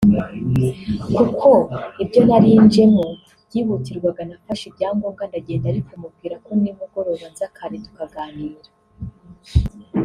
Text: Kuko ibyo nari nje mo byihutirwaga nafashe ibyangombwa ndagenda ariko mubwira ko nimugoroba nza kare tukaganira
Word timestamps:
Kuko 1.15 1.49
ibyo 2.03 2.19
nari 2.27 2.49
nje 2.65 2.83
mo 2.95 3.07
byihutirwaga 3.47 4.21
nafashe 4.29 4.63
ibyangombwa 4.67 5.23
ndagenda 5.29 5.65
ariko 5.69 5.91
mubwira 6.01 6.35
ko 6.45 6.49
nimugoroba 6.61 7.25
nza 7.31 7.47
kare 7.55 7.75
tukaganira 7.85 8.69